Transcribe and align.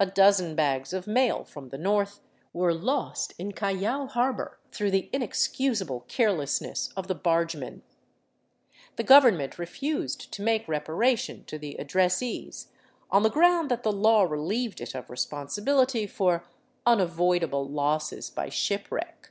A 0.00 0.06
dozen 0.06 0.56
bags 0.56 0.92
of 0.92 1.06
mail 1.06 1.44
from 1.44 1.68
the 1.68 1.78
north 1.78 2.18
were 2.52 2.74
lost 2.74 3.32
in 3.38 3.52
Callao 3.52 4.08
harbor 4.08 4.58
through 4.72 4.90
the 4.90 5.08
inexcusable 5.12 6.00
carelessness 6.08 6.92
of 6.96 7.06
the 7.06 7.14
barge 7.14 7.54
men; 7.54 7.82
the 8.96 9.04
government 9.04 9.56
refused 9.56 10.32
to 10.32 10.42
make 10.42 10.66
reparation 10.66 11.44
to 11.44 11.60
the 11.60 11.76
addressees 11.78 12.70
on 13.08 13.22
the 13.22 13.30
ground 13.30 13.70
that 13.70 13.84
the 13.84 13.92
law 13.92 14.24
relieved 14.24 14.80
it 14.80 14.96
of 14.96 15.08
responsibility 15.08 16.08
for" 16.08 16.42
unavoidable 16.84 17.68
'osses 17.78 18.30
by 18.30 18.48
shipwreck!" 18.48 19.30